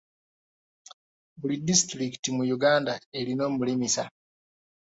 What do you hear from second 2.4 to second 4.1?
Uganda erina omulimisa?